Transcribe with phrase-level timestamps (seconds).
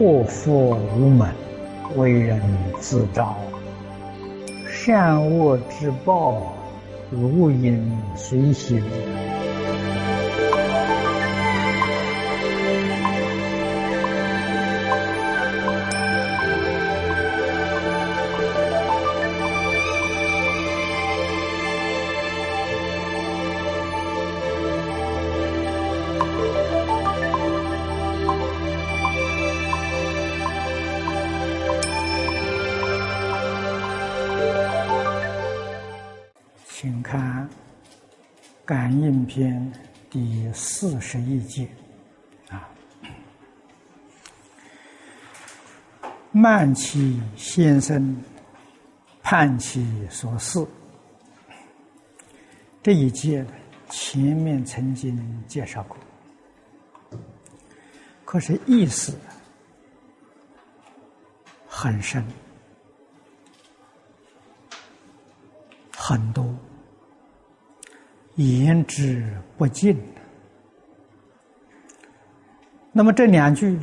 [0.00, 1.28] 祸福无门，
[1.94, 2.40] 为人
[2.80, 3.36] 自招。
[4.66, 6.54] 善恶之报，
[7.10, 8.82] 如影随形。
[41.10, 41.68] 四十一节
[42.50, 42.70] 啊，
[46.30, 48.16] 慢其先生，
[49.20, 50.64] 盼其所事。
[52.80, 53.44] 这一节
[53.88, 55.98] 前面曾经介绍过，
[58.24, 59.12] 可是意思
[61.66, 62.24] 很深，
[65.90, 66.54] 很多。
[68.36, 70.00] 言之不尽。
[72.92, 73.78] 那么这两句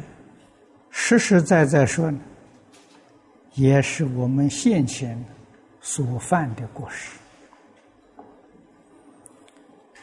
[0.90, 2.20] 实实在在说呢，
[3.54, 5.24] 也是我们现前
[5.82, 7.18] 所犯的过失。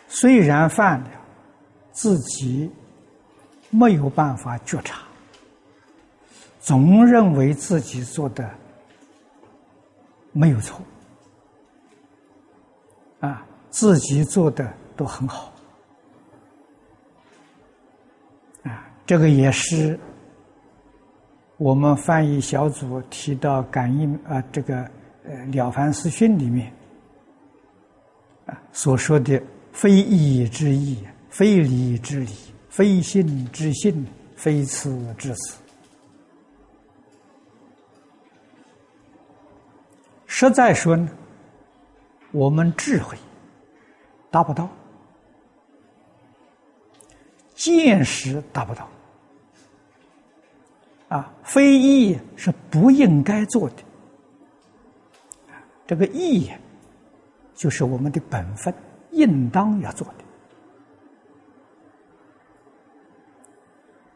[0.09, 1.11] 虽然犯了，
[1.93, 2.71] 自己
[3.71, 5.03] 没有办法觉察，
[6.61, 8.49] 总认为自己做的
[10.33, 10.81] 没有错，
[13.21, 13.47] 啊。
[13.71, 15.53] 自己做的都很好，
[19.07, 19.99] 这个也是
[21.59, 24.79] 我们翻译小组提到感应啊，这个
[25.25, 26.73] 呃《了凡四训》里面
[28.47, 29.41] 啊所说的
[29.73, 32.33] “非义之义，非礼之礼，
[32.69, 35.59] 非信之信，非慈之慈”，
[40.27, 41.09] 实在说呢，
[42.33, 43.17] 我们智慧。
[44.31, 44.69] 达不到，
[47.55, 48.89] 见识达不到，
[51.15, 53.77] 啊，非义是不应该做的，
[55.87, 56.51] 这个义
[57.55, 58.75] 就是我们的本分，
[59.13, 60.05] 应当要做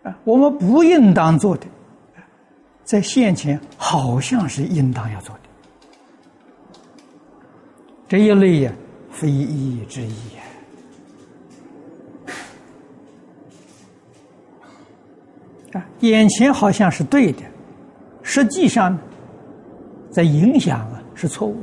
[0.02, 1.66] 的，啊，我们不应当做的，
[2.82, 5.42] 在现前好像是应当要做的，
[8.08, 8.72] 这一类呀。
[9.10, 10.14] 非义之义
[15.72, 15.86] 啊！
[16.00, 17.42] 眼前好像是对的，
[18.22, 19.00] 实际上呢
[20.10, 21.56] 在影响啊是错误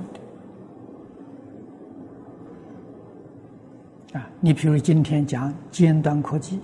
[4.12, 4.30] 的啊！
[4.40, 6.60] 你比如今天讲尖端科技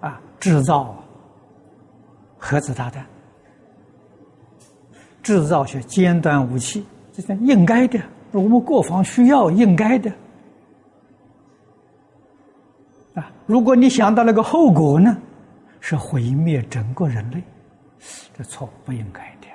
[0.00, 0.94] 啊，制造
[2.38, 3.06] 核子炸弹。
[5.22, 8.00] 制造些尖端武器，这是应该的，
[8.32, 10.10] 我们国防需要，应该的。
[13.14, 15.14] 啊，如果你想到那个后果呢，
[15.78, 17.42] 是毁灭整个人类，
[18.32, 19.48] 这错不应该的。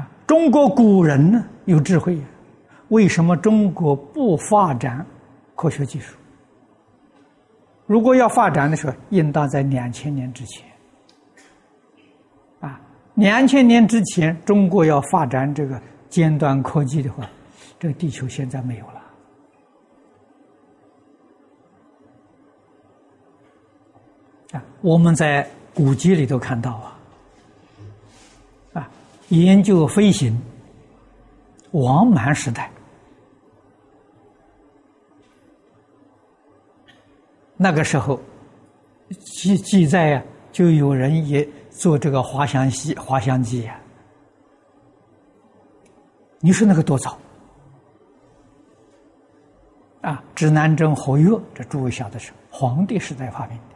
[0.00, 2.20] 啊，中国古人呢有智慧，
[2.88, 5.06] 为什么中国不发展
[5.54, 6.16] 科学技术？
[7.86, 10.66] 如果要发展的时候，应当在两千年之前。
[12.58, 12.80] 啊，
[13.14, 17.30] 两千年之前，中国要发展这个尖端科技的话，
[17.78, 18.95] 这个地球现在没有了。
[24.52, 26.98] 啊，我们在古籍里头看到啊，
[28.74, 28.90] 啊，
[29.28, 30.36] 研究飞行，
[31.72, 32.70] 王蛮时代，
[37.56, 38.20] 那个时候
[39.24, 41.46] 记记载呀，就有人也。
[41.78, 43.78] 做这个滑翔机，滑翔机呀！
[46.40, 47.18] 你说那个多早
[50.00, 50.24] 啊？
[50.34, 53.75] 指南针、火药，这诸位晓得是皇帝时代发明的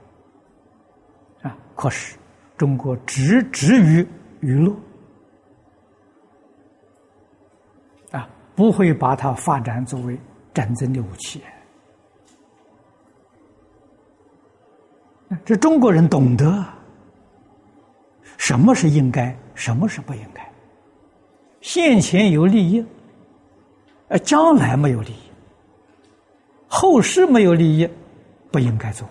[1.42, 1.56] 啊。
[1.74, 2.16] 可是
[2.56, 4.06] 中国只止于
[4.40, 4.74] 娱乐
[8.10, 10.18] 啊，不会把它发展作为
[10.52, 11.42] 战争的武器。
[15.44, 16.64] 这中国人懂得。
[18.36, 20.50] 什么是应该，什么是不应该？
[21.60, 22.84] 现前有利益，
[24.08, 25.30] 呃，将来没有利益，
[26.66, 27.88] 后世没有利益，
[28.50, 29.06] 不应该做！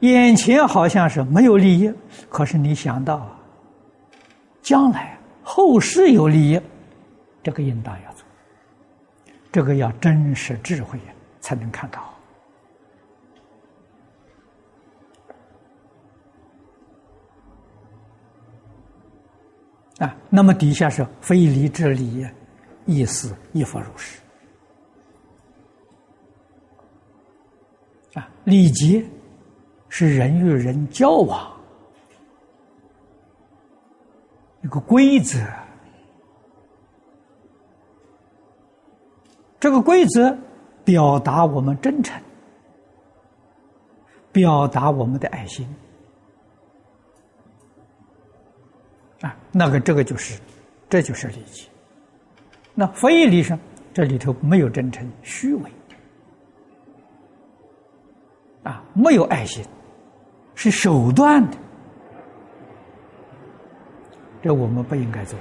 [0.00, 1.92] 眼前好像是没有利益，
[2.28, 3.28] 可是你想到，
[4.62, 6.60] 将来后世有利益，
[7.42, 8.24] 这个应当要做，
[9.50, 10.98] 这个要真实智慧
[11.40, 12.12] 才能看到。
[19.98, 22.26] 啊，那么底下是非礼之礼，
[22.84, 24.20] 意思亦复如是。
[28.12, 29.02] 啊，礼节
[29.98, 31.50] 是人与人交往
[34.62, 35.38] 一个规则，
[39.58, 40.36] 这个规则
[40.84, 42.22] 表达我们真诚，
[44.32, 45.66] 表达我们的爱心。
[49.22, 50.38] 啊，那个这个就是，
[50.90, 51.66] 这就是礼节。
[52.74, 53.58] 那非礼上，
[53.94, 55.70] 这里头没有真诚，虚伪，
[58.62, 59.64] 啊，没有爱心，
[60.56, 61.56] 是手段的，
[64.42, 65.38] 这我们不应该做。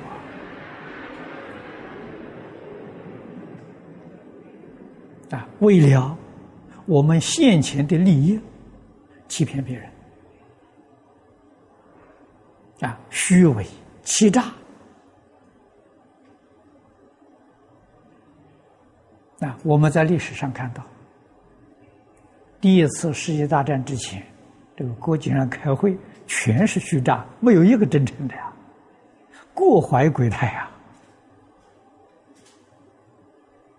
[5.31, 6.15] 啊，为了
[6.85, 8.39] 我们现前的利益，
[9.27, 9.89] 欺骗别人。
[12.81, 13.65] 啊，虚伪、
[14.03, 14.43] 欺诈，
[19.39, 20.83] 啊，我们在历史上看到，
[22.59, 24.21] 第一次世界大战之前，
[24.75, 28.51] 这个国际上开会全是虚诈，没有一个真诚的呀，
[29.53, 30.69] 各怀鬼胎呀，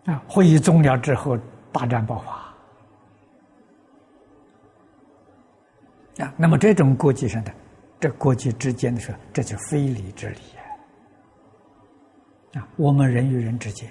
[0.06, 1.38] 啊，会议终了之后，
[1.70, 2.32] 大战爆发，
[6.24, 7.52] 啊，那么这种国际上的。
[7.98, 10.38] 这国际之间的时候，这就非礼之礼
[12.52, 12.68] 啊！
[12.76, 13.90] 我们人与人之间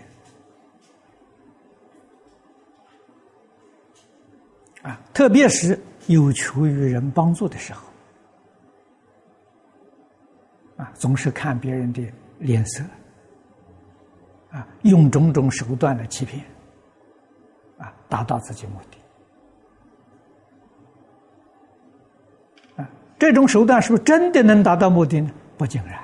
[4.84, 7.82] 啊，特别是有求于人帮助的时候
[10.78, 12.06] 啊，总是看别人的
[12.38, 12.84] 脸色
[14.52, 16.44] 啊，用种种手段来欺骗
[17.78, 18.98] 啊，达到自己目的。
[22.82, 25.32] 啊这种手段是不是真的能达到目的呢？
[25.58, 25.98] 不尽然，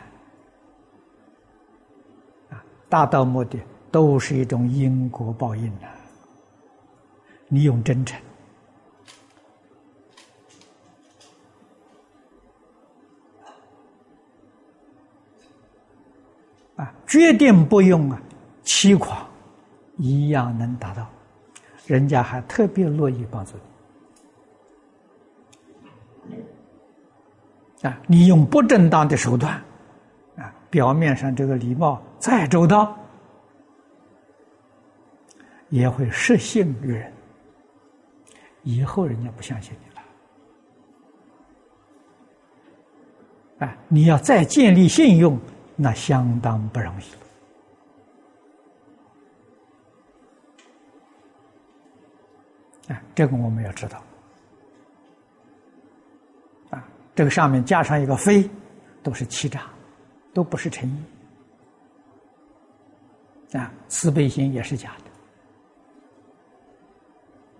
[2.50, 3.60] 啊，达到目的
[3.92, 5.88] 都是一种因果报应呐。
[7.50, 8.18] 你用真诚，
[16.82, 18.20] 啊，决定不用啊
[18.64, 19.24] 欺狂，
[19.98, 21.08] 一样能达到，
[21.86, 23.52] 人家还特别乐意帮助
[26.28, 26.36] 你。
[27.88, 29.54] 啊，你用不正当的手段，
[30.36, 32.98] 啊，表面上这个礼貌再周到，
[35.70, 37.14] 也会失信于人，
[38.64, 40.02] 以后人家不相信你了。
[43.68, 45.40] 啊，你要再建立信用，
[45.82, 47.06] 那相当不容易。
[52.94, 53.98] 啊，这个我们要知道。
[56.70, 58.48] 啊这个上面加上一个“非”，
[59.02, 59.64] 都是欺诈，
[60.36, 60.88] 都不是诚
[63.52, 63.74] 意啊！
[63.88, 64.96] 慈悲心也是假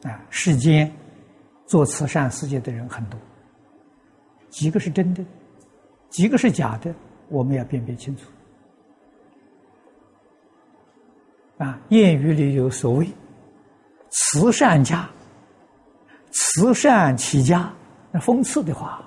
[0.04, 0.24] 的啊！
[0.30, 0.94] 世间
[1.66, 3.20] 做慈善事业的人很多，
[4.50, 5.26] 几个是真的，
[6.10, 6.94] 几个是假的，
[7.32, 8.26] 我们要辨别清楚
[11.58, 11.80] 啊！
[11.90, 13.08] 谚语里有所谓
[14.12, 15.10] “慈善家”，
[16.32, 17.72] 慈善起家，
[18.12, 19.04] 那讽刺的话。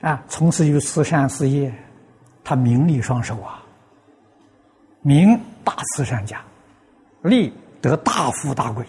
[0.00, 1.72] 啊，从事于慈善事业，
[2.42, 3.62] 他名利双收啊，
[5.02, 6.44] 名大慈善家，
[7.22, 8.84] 利得大富大贵，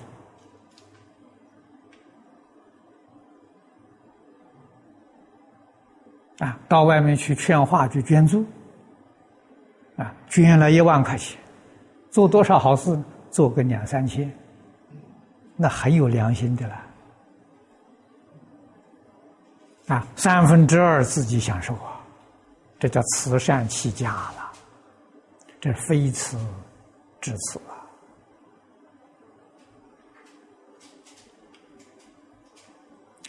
[6.43, 8.45] 啊，到外面去劝化去捐助，
[9.95, 11.39] 啊，捐了一万块钱，
[12.11, 13.01] 做多少好事？
[13.31, 14.29] 做个两三千，
[15.55, 16.79] 那很有良心的了。
[19.87, 21.99] 啊，三分之二自己享受啊，
[22.77, 24.51] 这叫慈善起家了，
[25.61, 26.37] 这非慈
[27.21, 27.59] 至慈！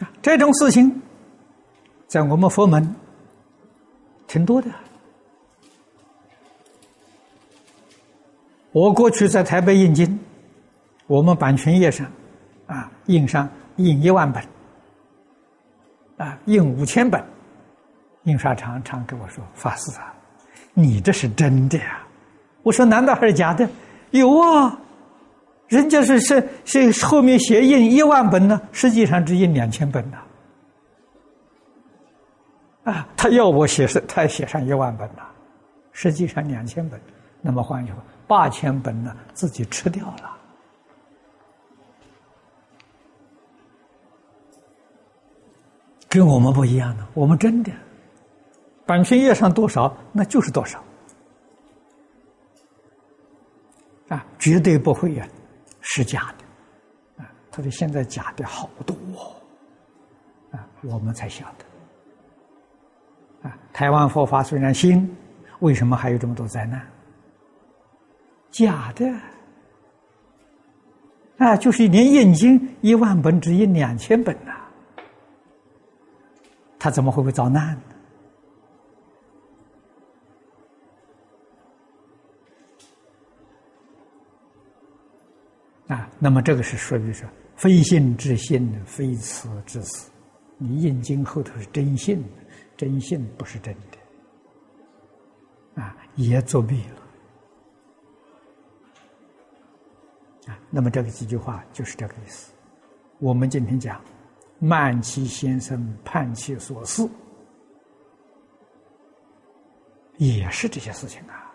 [0.00, 1.00] 啊，这种事情
[2.06, 2.94] 在我们佛门
[4.35, 4.69] 挺多的。
[8.73, 10.19] 我过去在台北印经，
[11.07, 12.05] 我们版权页上
[12.67, 14.43] 啊印上印一万本。
[16.17, 17.23] 啊，印五千本，
[18.25, 20.12] 印刷厂常跟我说：“法师啊，
[20.73, 22.05] 你这是真的呀？”
[22.64, 23.69] 我说：“难道还是假的？”
[24.11, 24.76] 有啊，
[25.69, 30.19] 人家是是是后面写印一万本呢，实际上只印两千本呢。
[32.85, 35.29] 啊他要我写是，他写上一万本了，
[35.93, 37.00] 实际上两千本。
[37.41, 40.38] 那么换句话，八千本呢，自己吃掉了。
[46.09, 47.73] 跟我们不一样的，我们真的
[48.87, 50.83] 版权页上多少，那就是多少
[54.09, 55.26] 啊，绝对不会呀，
[55.81, 57.31] 是假的啊。
[57.50, 58.95] 他说现在假的好多
[60.53, 61.64] 啊，我们才晓得
[63.45, 63.57] 啊。
[63.73, 65.09] 台湾佛法虽然新，
[65.61, 66.85] 为什么还有这么多灾难？
[68.51, 69.07] 假的
[71.39, 74.53] 啊，就是连印经一万本只印两千本呐。
[76.79, 77.75] 他怎么会不会遭难
[85.89, 85.97] 呢？
[85.97, 90.11] 啊，那么这个是属于说非信之信，非此之词。
[90.57, 92.25] 你印经后头是真信，
[92.76, 93.75] 真信不是真
[95.75, 97.02] 的，啊，也作弊了。
[100.52, 102.52] 啊，那么这个几句话就是这个意思。
[103.19, 104.00] 我们今天讲。
[104.61, 107.11] 慢其先生叛其所思，
[110.16, 111.52] 也是这些事情啊！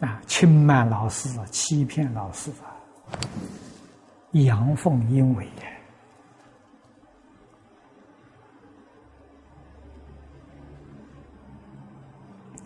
[0.00, 2.74] 啊，轻慢老师，欺骗老师啊，
[4.32, 5.62] 阳奉阴违的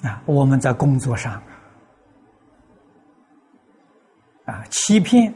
[0.03, 0.23] 啊！
[0.27, 1.43] 我们在工作上
[4.45, 5.33] 啊，欺骗。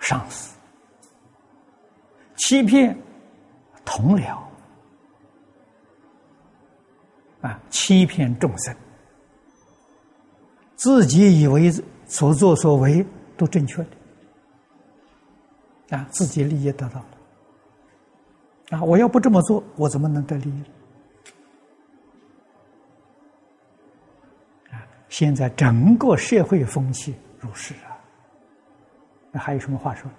[0.00, 0.58] 上司
[2.36, 2.94] 欺骗
[3.86, 4.36] 同僚
[7.40, 8.76] 啊，欺骗众生，
[10.76, 11.72] 自己以为
[12.06, 13.02] 所作所为
[13.38, 13.96] 都正确的
[15.96, 17.06] 啊，自己利益得到了
[18.68, 20.62] 啊，我要不这么做，我怎么能得利益
[25.16, 27.94] 现在整个社会风气如是啊。
[29.30, 30.10] 那还有什么话说？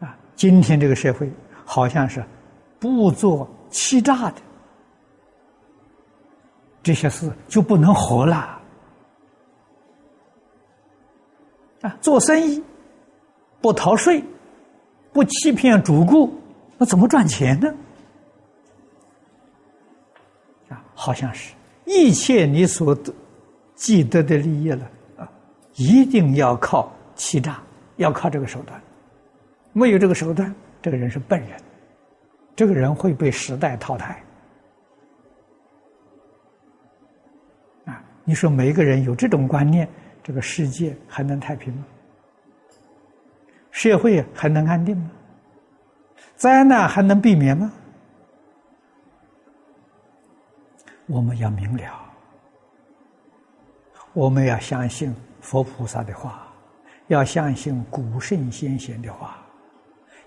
[0.00, 1.30] 啊，今天这个社会
[1.62, 2.24] 好像是
[2.80, 4.40] 不做欺诈的
[6.82, 8.58] 这些事就不能活了
[11.82, 11.98] 啊！
[12.00, 12.64] 做生意
[13.60, 14.24] 不逃税，
[15.12, 16.32] 不欺骗主顾，
[16.78, 17.74] 那怎么赚钱呢？
[20.68, 21.54] 啊好像是，
[21.84, 23.14] 一切你所得、
[23.74, 25.30] 既得的利益了啊，
[25.74, 27.62] 一定要靠欺诈，
[27.96, 28.80] 要靠这个手段。
[29.72, 31.58] 没有这个手段，这个人是笨人，
[32.54, 34.22] 这个人会被时代淘汰。
[37.84, 39.88] 啊，你说每一个人有这种观念，
[40.22, 41.84] 这个世界还能太平吗？
[43.70, 45.10] 社会还能安定吗？
[46.36, 47.72] 灾难还能避免吗？
[51.06, 52.00] 我们要明了，
[54.12, 56.48] 我们要相信佛菩萨的话，
[57.06, 59.38] 要相信古圣先贤的话，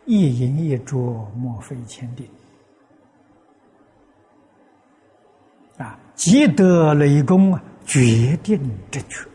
[0.05, 2.25] 一言一啄莫非前定。
[5.77, 8.57] 啊，积德累功啊，决定
[8.89, 9.27] 正确。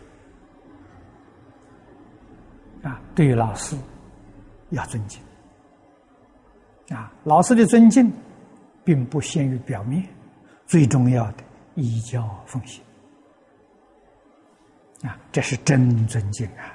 [2.89, 3.77] 啊，对老师
[4.71, 5.21] 要尊敬。
[6.91, 8.13] 啊，老师的尊敬，
[8.85, 10.05] 并不限于表面。
[10.67, 12.83] 最重要的依教奉行
[15.03, 16.73] 啊，这是真尊敬啊！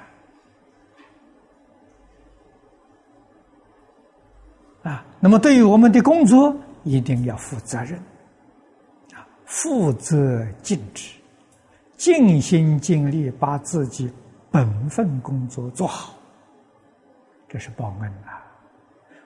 [4.84, 7.98] 啊，那么对于我们的工作，一定要负责任
[9.12, 11.18] 啊，负责尽职，
[11.96, 14.08] 尽心尽力把自己
[14.52, 16.14] 本分工作做好，
[17.48, 18.39] 这是报恩啊！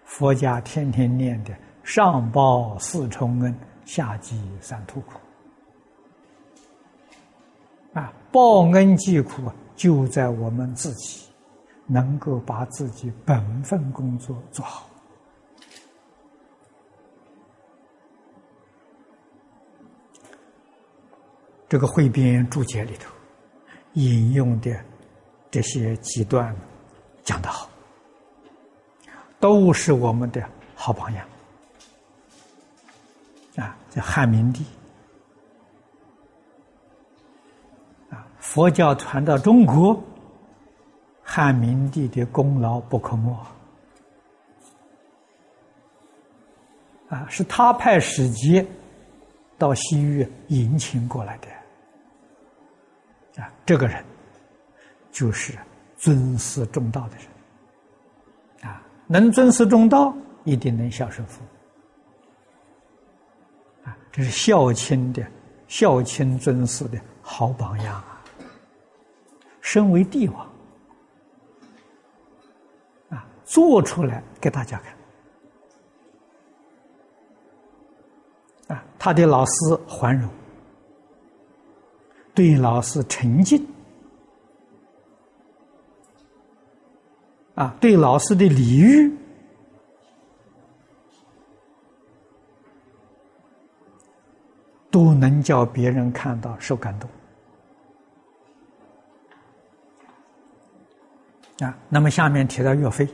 [0.04, 3.54] 佛家天天念的上报四重恩。
[3.84, 5.20] 下济三途苦
[7.92, 8.10] 啊！
[8.32, 11.28] 报恩济苦就在我们自己
[11.86, 14.88] 能够把自己本分工作做好。
[21.68, 23.12] 这个汇编注解里头
[23.92, 24.74] 引用的
[25.50, 26.56] 这些几段
[27.22, 27.68] 讲得好，
[29.44, 30.42] 都是我们的
[30.74, 31.28] 好榜样。
[33.56, 34.64] 啊，叫汉明帝
[38.08, 38.26] 啊！
[38.38, 40.02] 佛教传到中国，
[41.22, 43.38] 汉明帝的功劳不可没
[47.10, 47.26] 啊！
[47.28, 48.66] 是他派使节
[49.58, 51.48] 到西域迎请过来的
[53.42, 54.02] 啊，这个人
[55.12, 55.54] 就是
[55.98, 57.26] 尊师重道的人，
[59.06, 61.42] 能尊师重道，一定能孝顺父
[63.84, 65.26] 母，啊，这是孝亲的
[65.68, 68.22] 孝亲尊师的好榜样啊。
[69.60, 70.46] 身为帝王，
[73.10, 74.80] 啊，做出来给大家
[78.68, 79.52] 看，啊，他的老师
[79.86, 80.28] 桓荣。
[82.34, 83.64] 对老师诚敬，
[87.54, 89.16] 啊，对老师的礼遇，
[94.90, 97.08] 都能叫别人看到受感动。
[101.60, 103.08] 啊，那么下面提到岳飞，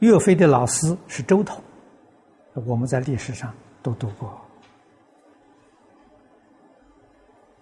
[0.00, 1.62] 岳飞的老师是周统，
[2.66, 4.28] 我们在历史上都读过。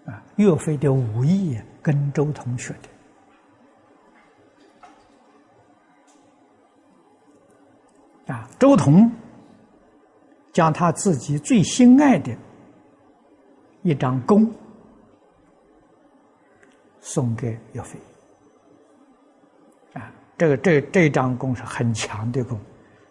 [0.07, 2.89] 啊，岳飞的武艺跟周同学的
[8.27, 9.11] 啊，周同
[10.53, 12.35] 将他自己最心爱的
[13.83, 14.51] 一张弓
[17.01, 17.99] 送给岳飞
[19.93, 22.59] 啊，这个这这张弓是很强的弓，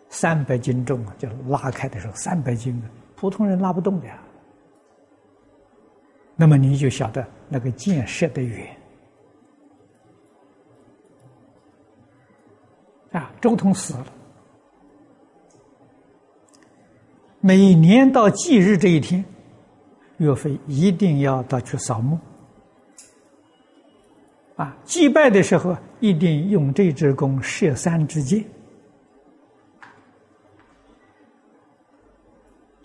[0.09, 4.19] 三百斤重啊，就拉开的时候三百斤啊，普通人拉不动的呀。
[6.35, 8.75] 那么你就晓得那个箭射得远
[13.11, 13.31] 啊！
[13.39, 14.07] 周通死了，
[17.45, 19.21] 每年到忌日这一天，
[20.15, 22.17] 岳飞一定要到去扫墓
[24.55, 24.77] 啊！
[24.85, 28.45] 祭拜的时候，一定用这支弓射三支箭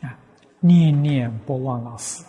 [0.01, 0.19] 啊！
[0.59, 2.25] 念念不忘老师。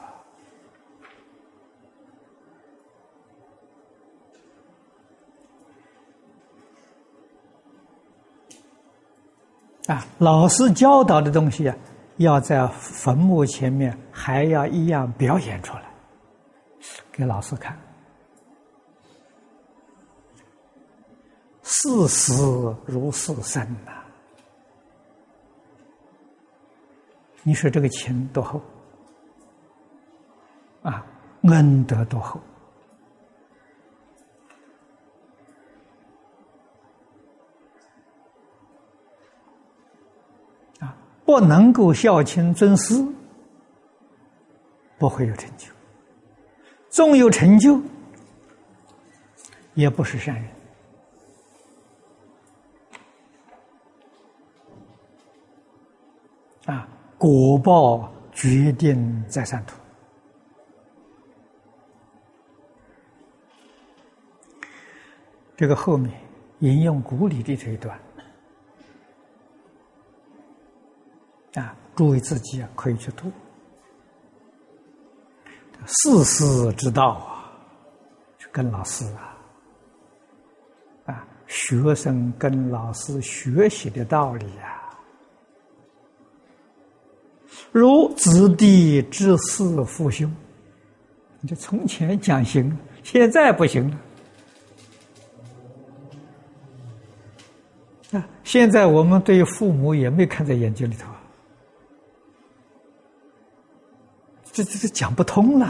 [9.87, 11.75] 啊，老师教导的东西啊，
[12.19, 15.83] 要在坟墓前面还要一样表演出来，
[17.11, 17.77] 给老师看。
[21.63, 24.03] 视死如是生呐！
[27.43, 28.61] 你说这个情多厚
[30.81, 31.05] 啊，
[31.43, 32.37] 恩德多厚。
[41.29, 42.95] 不能够孝亲尊师，
[44.97, 45.67] 不会有成就；
[46.89, 47.79] 纵有成就，
[49.75, 50.49] 也不是善人。
[56.65, 59.75] 啊，果报决定在三途。
[65.55, 66.11] 这个后面
[66.61, 67.95] 引用古礼的这一段。
[71.55, 73.29] 啊，诸位自己啊，可以去读。
[75.85, 77.51] 世事之道啊，
[78.37, 79.35] 去跟老师啊，
[81.07, 84.81] 啊，学生跟老师学习的道理呀。
[87.73, 90.33] 如子弟之事父兄，
[91.41, 93.97] 你就从前讲行，现在不行了。
[98.17, 101.18] 啊，现在我们对父母也没看在眼睛里头啊。
[104.59, 105.65] 这这这讲不通了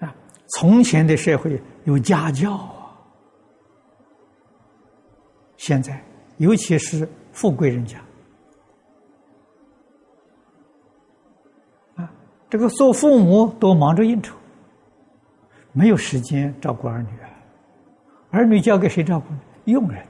[0.00, 0.14] 啊！
[0.48, 2.96] 从前的社会有家教啊，
[5.58, 6.02] 现在
[6.38, 7.98] 尤其是富贵人家
[11.96, 12.10] 啊，
[12.48, 14.34] 这个做父母都忙着应酬，
[15.72, 17.28] 没有时间照顾儿女啊。
[18.30, 19.40] 儿女交给谁照顾呢？
[19.64, 20.06] 佣人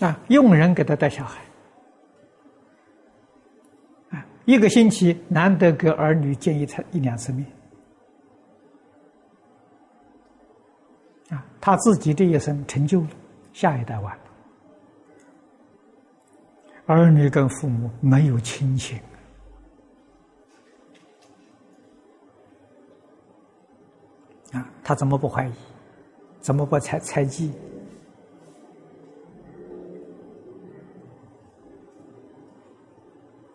[0.00, 1.42] 啊，佣人给他带小孩
[4.10, 7.46] 啊，一个星期难得给儿女见一次一两次面
[11.30, 13.08] 啊，他自己这一生成就了，
[13.52, 14.22] 下一代完了，
[16.86, 18.98] 儿女跟父母没有亲情。
[24.52, 25.52] 啊他怎么不怀疑？
[26.40, 27.52] 怎么不猜猜忌？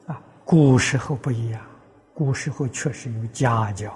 [0.05, 1.60] 啊，古时候不一样，
[2.13, 3.91] 古时候确实有家教，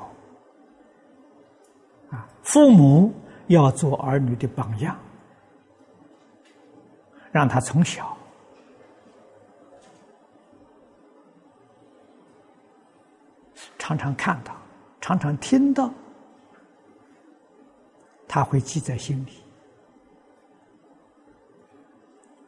[2.09, 3.13] 啊，父母
[3.45, 4.97] 要做儿女的榜样，
[7.31, 8.17] 让他从小
[13.77, 14.55] 常常看到，
[14.99, 15.91] 常常听到，
[18.29, 19.33] 他会记在心里。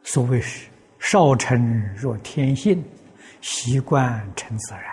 [0.04, 0.68] 所谓是
[0.98, 2.84] 少成若天性，
[3.40, 4.84] 习惯成自然。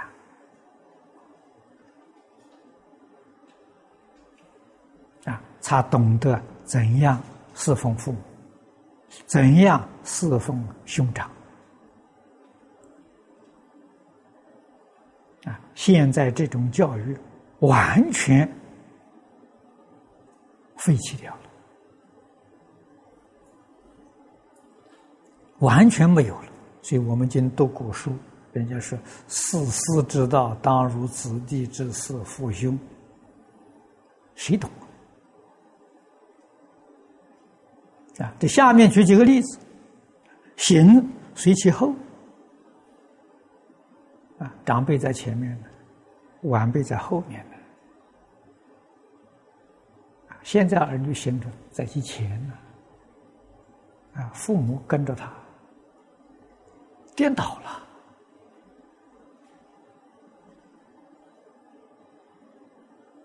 [5.33, 7.21] 啊，他懂得怎样
[7.53, 8.17] 侍奉父母，
[9.27, 11.29] 怎样侍奉兄长。
[15.43, 17.15] 啊，现在这种教育
[17.59, 18.49] 完全
[20.79, 21.41] 废弃掉了。
[25.59, 26.49] 完全没有了，
[26.81, 28.13] 所以我们今天读古书，
[28.53, 32.79] 人家说“四师之道，当如子弟之事，父兄”，
[34.35, 34.69] 谁懂
[38.19, 38.33] 啊？
[38.39, 39.59] 这下面举几个例子：
[40.55, 41.93] 行随其后，
[44.37, 45.67] 啊，长辈在前面呢，
[46.43, 47.57] 晚辈在后面呢。
[50.43, 52.53] 现在儿女行者在其前呢，
[54.21, 55.31] 啊，父母跟着他。
[57.15, 57.83] 颠倒了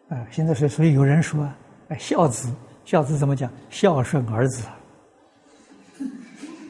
[0.08, 0.26] 啊！
[0.32, 1.48] 现在是，所以有人说，
[1.88, 2.52] 哎，孝子，
[2.84, 3.48] 孝子怎么讲？
[3.70, 4.66] 孝顺儿子，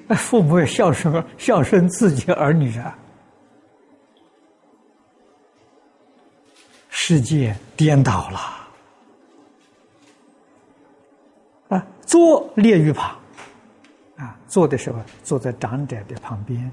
[0.09, 2.99] 哎， 父母也孝顺孝顺自己儿女啊！
[6.91, 8.64] 世界颠倒了
[12.07, 13.19] 坐列于旁
[14.17, 16.71] 啊，坐的时候坐在长者的旁边。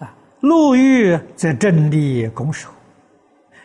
[0.00, 2.68] 啊路遇则正立拱手，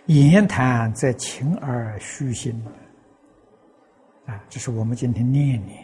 [0.06, 2.64] 言谈则情而虚心。
[4.26, 5.84] 啊，这是我们今天念念，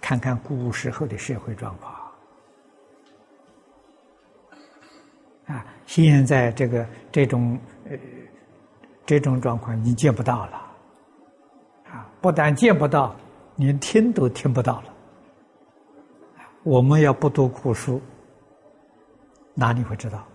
[0.00, 1.94] 看看古时候的社会状况。
[5.46, 7.96] 啊，现在这个这种呃
[9.06, 10.56] 这种状况你见不到了，
[11.84, 13.14] 啊，不但见不到，
[13.54, 14.92] 连听都听不到了。
[16.64, 18.02] 我们要不读古书。
[19.54, 20.26] 哪里会知道？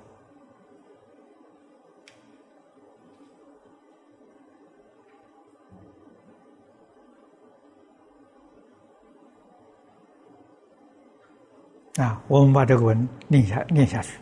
[11.97, 14.20] 啊，我们把这个文念下念下去。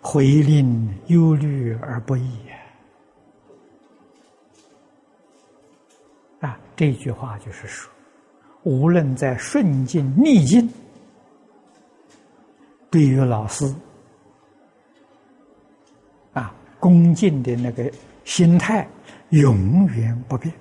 [0.00, 2.40] 回令忧虑而不已。
[6.40, 7.92] 啊，这句话就是说，
[8.62, 10.68] 无论在顺境逆境。
[12.90, 13.72] 对于老师
[16.32, 17.88] 啊，恭敬的那个
[18.24, 18.88] 心态
[19.28, 20.52] 永远不变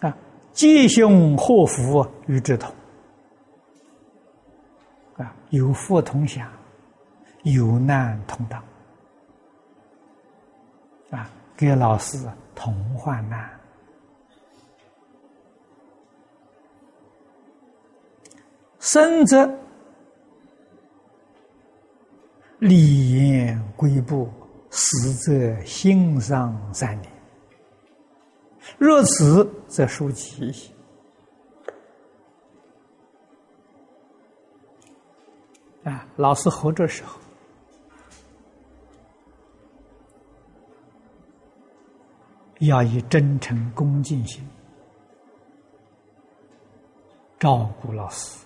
[0.00, 0.16] 啊，
[0.52, 2.72] 吉凶祸福与之同
[5.16, 6.48] 啊，有福同享，
[7.54, 8.60] 有难同当
[11.10, 12.18] 啊，给老师
[12.56, 13.48] 同患难，
[18.80, 19.48] 生则。
[22.58, 24.28] 礼言归步，
[24.70, 27.12] 死则心伤三年。
[28.78, 30.72] 若此，则属吉。
[35.84, 37.20] 啊，老师活着时候，
[42.66, 44.46] 要以真诚恭敬心
[47.38, 48.44] 照顾老师。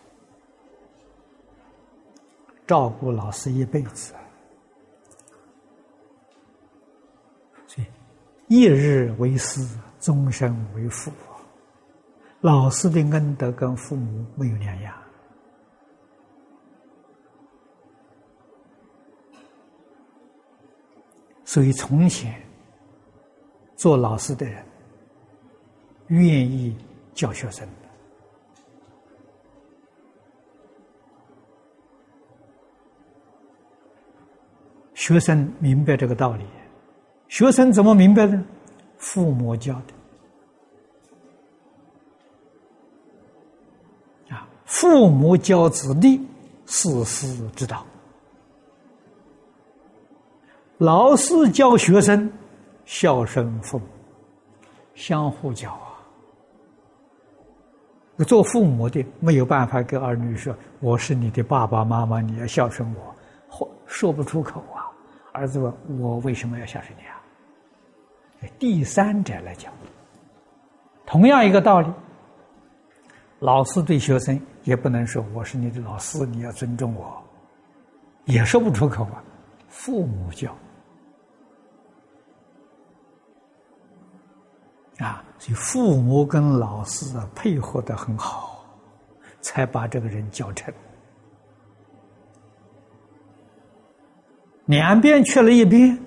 [2.67, 4.15] 照顾老师一辈子，
[7.67, 7.87] 所以
[8.47, 9.67] 一日为师，
[9.99, 11.11] 终身为父。
[12.41, 14.97] 老师的恩德跟父母没有两样，
[21.45, 22.41] 所以从前
[23.81, 24.63] 做老师的人
[26.09, 26.77] 愿意
[27.15, 27.67] 教学生。
[34.93, 36.45] 学生明白这个道理，
[37.29, 38.45] 学生怎么明白呢？
[38.99, 39.73] 父母教
[44.29, 46.21] 的啊，父母教子弟，
[46.67, 47.79] 事事之道；
[50.77, 52.31] 老师教学生，
[52.91, 53.85] 孝顺父母，
[54.97, 55.95] 相互教啊。
[58.27, 63.15] 做父母的没有办法跟儿女说：“我是你的爸爸妈妈，你要孝顺我。”
[63.49, 64.91] 或说不出口啊。
[65.31, 68.51] 儿子问我为什么要孝顺你啊？
[68.59, 69.73] 第三者来讲，
[71.07, 71.89] 同样一个道理，
[73.39, 77.23] 老师对学生也不能说我是你的老师，你要尊重我，
[78.25, 79.23] 也说不出口啊。
[79.69, 80.53] 父母教
[85.01, 88.65] 啊，所以父母跟老师啊配合的很好，
[89.41, 90.73] 才把这个人教成。
[94.67, 95.99] 两边缺了一边，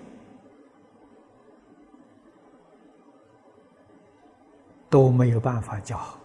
[4.90, 6.18] 都没有办法教好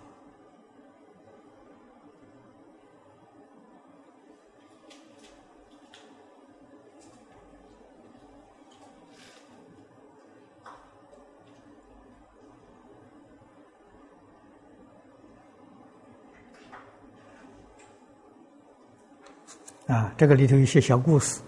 [19.89, 20.13] 啊！
[20.17, 21.41] 这个里头有些小故事。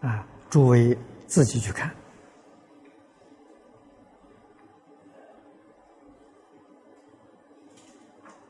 [0.00, 1.94] 啊，诸位自己去看。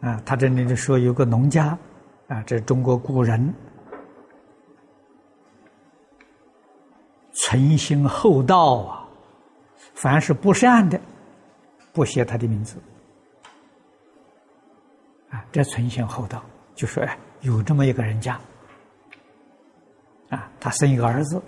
[0.00, 1.76] 啊，他这里就说有个农家，
[2.28, 3.52] 啊，这是中国古人，
[7.33, 9.09] 存心厚道啊，
[9.94, 11.00] 凡是不善的，
[11.92, 12.76] 不写他的名字。
[15.31, 16.42] 啊，这存心厚道，
[16.74, 18.40] 就说哎，有这么一个人家。
[20.33, 21.42] 啊，他生一个儿子，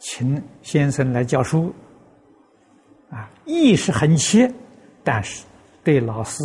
[0.00, 1.72] 请先生来教书，
[3.08, 4.52] 啊，意识很切，
[5.04, 5.44] 但是
[5.84, 6.42] 对老师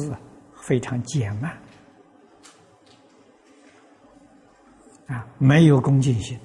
[0.56, 1.52] 非常减慢，
[5.08, 6.40] 啊，没有恭敬心，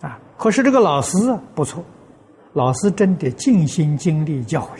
[0.00, 1.18] 啊，可是这个老师
[1.52, 1.84] 不错，
[2.52, 4.78] 老师真的尽心尽力教诲。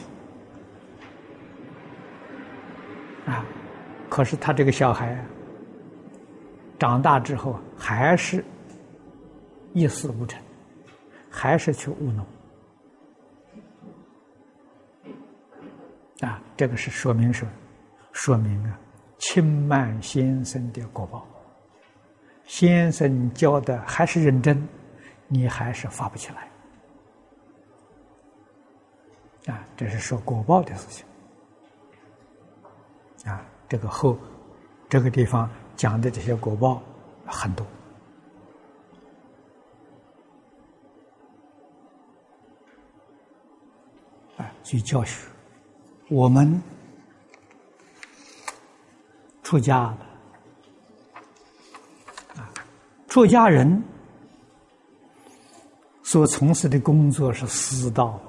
[4.11, 5.25] 可是他这个小孩
[6.79, 8.45] 长大之后还是
[9.73, 10.43] 一事无成，
[11.31, 12.27] 还是去务农
[16.23, 16.43] 啊！
[16.57, 17.53] 这个是说明什么？
[18.13, 18.77] 说明啊，
[19.19, 21.25] 轻慢先生的果报。
[22.45, 24.69] 先生教的还是认真，
[25.29, 26.49] 你还是发不起来
[29.55, 29.65] 啊！
[29.77, 31.07] 这是说果报的事情
[33.31, 33.47] 啊。
[33.71, 34.19] 这个后，
[34.89, 36.83] 这个地方讲的这些果报
[37.25, 37.65] 很多。
[44.37, 45.25] 啊，去教学。
[46.09, 46.61] 我们
[49.45, 49.99] 出家了。
[52.35, 52.51] 啊，
[53.07, 53.81] 出家人
[56.03, 58.21] 所从事的工作是师道。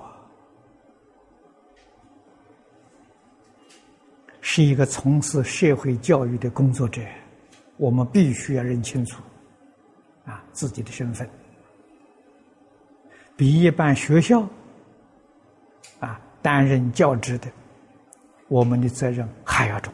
[4.53, 7.01] 是一个从事社会教育的工作者，
[7.77, 9.23] 我们必须要认清楚，
[10.25, 11.25] 啊，自己的身份，
[13.37, 14.45] 比一般学校，
[16.01, 17.49] 啊，担任教职的，
[18.49, 19.93] 我们的责任还要重。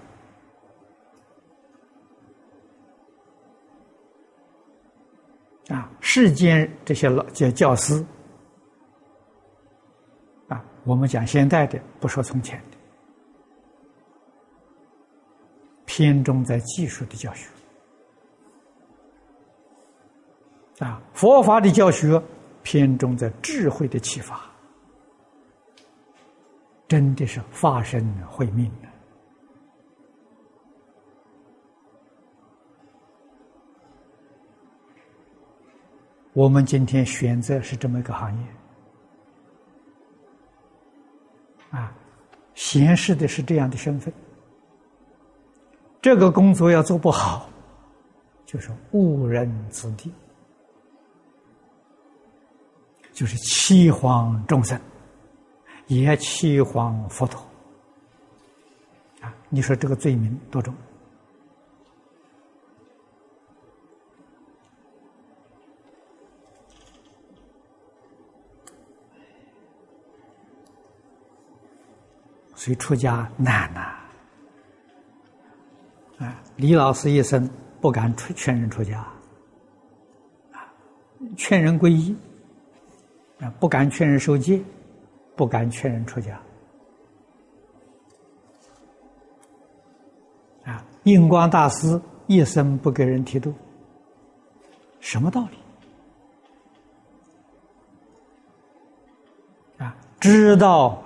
[5.68, 8.04] 啊，世间这些老教教师，
[10.48, 12.77] 啊，我们讲现代的，不说从前的。
[15.98, 17.50] 偏重在技术的教学
[20.78, 22.22] 啊，佛法的教学
[22.62, 24.40] 偏重在智慧的启发，
[26.88, 28.88] 真的是发身慧命的。
[36.34, 38.46] 我们今天选择是这么一个行业
[41.72, 41.92] 啊，
[42.54, 44.14] 显示的是这样的身份。
[46.08, 47.50] 这个工作要做不好，
[48.46, 50.10] 就是误人子弟，
[53.12, 54.80] 就是欺谎众生，
[55.88, 57.46] 也欺谎佛陀。
[59.20, 60.74] 啊，你说这个罪名多重？
[72.56, 74.07] 所以出家难呐。
[76.18, 77.48] 啊李老师一生
[77.80, 79.00] 不敢劝劝人出家，
[80.52, 80.66] 啊，
[81.38, 82.16] 劝人皈依，
[83.40, 84.60] 啊，不敢劝人受戒，
[85.36, 86.40] 不敢劝人出家。
[90.66, 93.54] 啊，印光大师一生不给人剃度，
[95.00, 95.48] 什么道
[99.78, 99.86] 理？
[99.86, 101.00] 啊，知道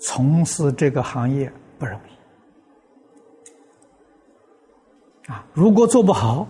[0.00, 2.13] 从事这个行业不容易。
[5.26, 6.46] 啊，如果做不好，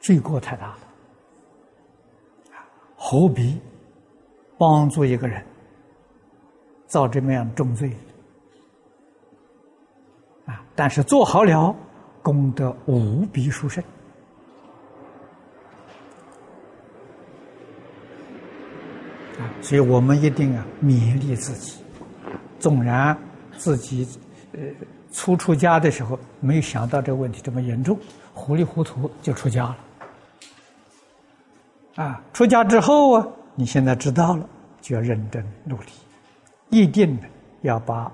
[0.00, 0.78] 罪过太大了，
[2.96, 3.60] 何必
[4.56, 5.44] 帮助一个人
[6.86, 7.92] 造这么样重罪？
[10.46, 11.74] 啊，但是做好了，
[12.22, 13.82] 功德无比殊胜。
[19.38, 21.82] 啊，所以我们一定啊勉励自己，
[22.58, 23.16] 纵然
[23.56, 24.06] 自己
[24.52, 24.60] 呃
[25.12, 27.98] 初出家的时候没有想到这个问题这么严重，
[28.34, 29.76] 糊里糊涂就出家了。
[31.96, 34.48] 啊，出家之后啊，你现在知道了，
[34.80, 35.88] 就要认真努力，
[36.70, 37.18] 一定
[37.62, 38.12] 要把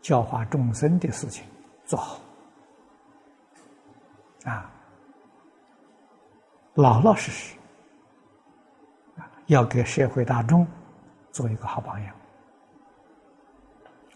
[0.00, 1.44] 教化众生的事情
[1.84, 2.18] 做好。
[4.44, 4.70] 啊，
[6.74, 7.54] 老老实实。
[9.46, 10.66] 要给社会大众
[11.30, 12.14] 做一个好榜样。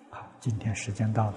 [0.08, 1.34] 好，今天时间到了。